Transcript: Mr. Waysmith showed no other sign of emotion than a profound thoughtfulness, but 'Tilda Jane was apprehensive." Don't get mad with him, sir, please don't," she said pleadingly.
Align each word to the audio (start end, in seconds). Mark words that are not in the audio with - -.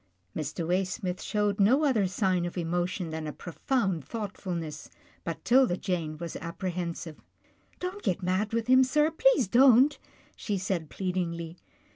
Mr. 0.35 0.65
Waysmith 0.65 1.21
showed 1.21 1.59
no 1.59 1.83
other 1.83 2.07
sign 2.07 2.43
of 2.43 2.57
emotion 2.57 3.11
than 3.11 3.27
a 3.27 3.31
profound 3.31 4.03
thoughtfulness, 4.03 4.89
but 5.23 5.45
'Tilda 5.45 5.77
Jane 5.77 6.17
was 6.17 6.35
apprehensive." 6.37 7.17
Don't 7.79 8.01
get 8.01 8.23
mad 8.23 8.51
with 8.51 8.65
him, 8.65 8.83
sir, 8.83 9.11
please 9.11 9.47
don't," 9.47 9.99
she 10.35 10.57
said 10.57 10.89
pleadingly. 10.89 11.59